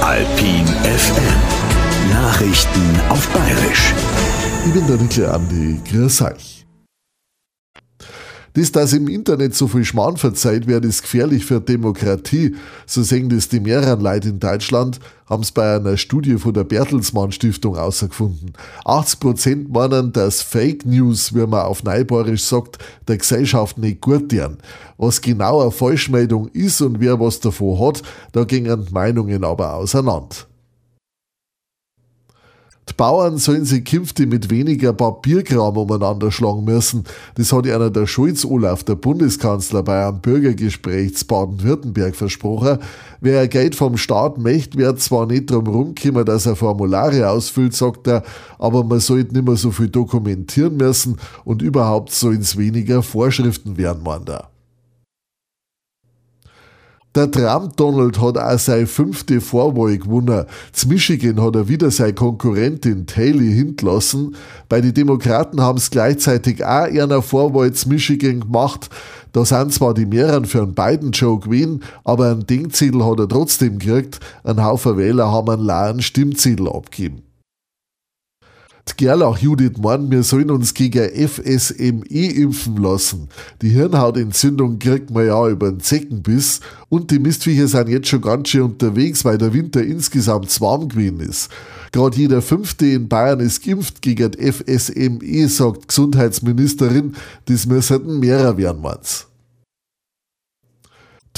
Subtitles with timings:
[0.00, 2.10] Alpin FM.
[2.10, 3.92] Nachrichten auf Bayerisch.
[4.66, 5.80] Ich bin der Nickel Andi.
[5.90, 6.55] Grüß euch.
[8.56, 12.56] Das, dass im Internet so viel Schmarrn verzeiht wird, ist gefährlich für Demokratie.
[12.86, 16.64] So sehen das die mehreren Leute in Deutschland, haben es bei einer Studie von der
[16.64, 18.54] Bertelsmann Stiftung herausgefunden.
[18.86, 24.56] 80% meinen, dass Fake News, wie man auf Neubarisch sagt, der Gesellschaft nicht gut tun.
[24.96, 28.00] Was genau eine Falschmeldung ist und wer was davon hat,
[28.32, 30.46] da gingen Meinungen aber auseinander.
[32.96, 37.04] Bauern sollen sich künftig mit weniger Papierkram umeinander schlagen müssen.
[37.34, 42.78] Das hat einer der Schulz Olaf, der Bundeskanzler, bei einem Bürgergespräch zu Baden-Württemberg versprochen.
[43.20, 48.06] Wer Geld vom Staat möchte, wird zwar nicht drum rumkommen, dass er Formulare ausfüllt, sagt
[48.06, 48.22] er,
[48.58, 53.76] aber man sollte nicht mehr so viel dokumentieren müssen und überhaupt sollen es weniger Vorschriften
[53.76, 54.55] werden, meint er.
[57.16, 60.44] Der Trump-Donald hat auch seine fünfte Vorwahl gewonnen.
[60.72, 64.36] Z Michigan hat er wieder seine Konkurrentin Haley hintlassen.
[64.68, 68.90] Bei den Demokraten haben es gleichzeitig auch einer Vorwahl zu Michigan gemacht.
[69.32, 73.78] Da sind zwar die mehreren für einen Biden-Joe gewesen, aber ein Dingzettel hat er trotzdem
[73.78, 74.20] gekriegt.
[74.44, 77.25] Ein Haufen Wähler haben einen leeren Stimmzettel abgegeben.
[78.96, 83.28] Gerlach Judith meint, wir sollen uns gegen FSME impfen lassen.
[83.60, 88.48] Die Hirnhautentzündung kriegt man ja über einen Zeckenbiss und die Mistviecher sind jetzt schon ganz
[88.48, 91.50] schön unterwegs, weil der Winter insgesamt warm gewesen ist.
[91.92, 97.16] Gerade jeder Fünfte in Bayern ist geimpft gegen FSME, sagt Gesundheitsministerin.
[97.46, 99.26] Das müssten mehrer werden, meint's.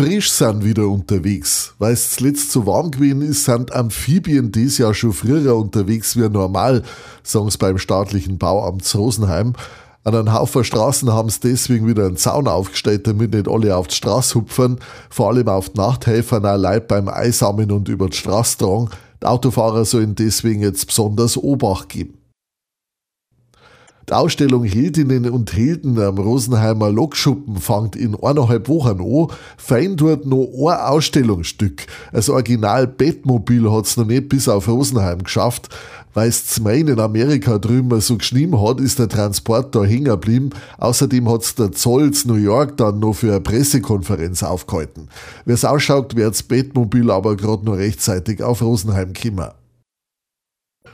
[0.00, 1.74] Frisch sind wieder unterwegs.
[1.78, 6.26] Weil es zuletzt zu warm gewesen ist, sind Amphibien dies Jahr schon früher unterwegs wie
[6.26, 6.84] normal,
[7.22, 9.52] sagen sie beim staatlichen Bauamt Rosenheim.
[10.02, 13.88] An einem Haufen Straßen haben sie deswegen wieder einen Zaun aufgestellt, damit nicht alle auf
[13.88, 14.78] die Straße hupfen.
[15.10, 18.88] Vor allem auf die Nachthelfer auch Leute beim Eisammeln und über die Straße tragen.
[19.22, 22.19] Die Autofahrer sollen deswegen jetzt besonders Obacht geben.
[24.10, 29.36] Die Ausstellung Heldinnen und Helden am Rosenheimer Lokschuppen fängt in eineinhalb Wochen an.
[29.56, 31.86] Fein dort noch ein Ausstellungsstück.
[32.12, 35.68] Das Original Bettmobil hat's noch nicht bis auf Rosenheim geschafft.
[36.12, 40.50] Weil es zum in Amerika drüben so geschrieben hat, ist der Transport da hängen geblieben.
[40.78, 45.06] Außerdem hat's der Zoll New York dann noch für eine Pressekonferenz aufgehalten.
[45.44, 49.50] Wie's ausschaut, wird's Bettmobil aber gerade noch rechtzeitig auf Rosenheim kommen.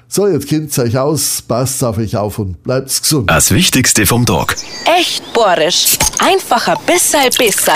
[0.08, 3.28] So, jetzt kennt euch aus, passt auf euch auf und bleibt gesund.
[3.28, 4.56] Das Wichtigste vom Tag.
[4.84, 5.98] Echt bohrisch.
[6.18, 7.74] Einfacher, besser, besser.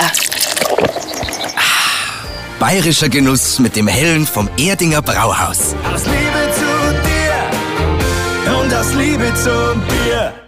[2.59, 5.75] Bayerischer Genuss mit dem Hellen vom Erdinger Brauhaus.
[5.93, 10.40] Aus Liebe zu dir und aus Liebe zum Bier